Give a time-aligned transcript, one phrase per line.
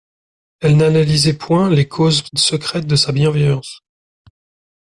[0.61, 3.83] Elle n'analysait point les causes secrètes de sa bienveillance.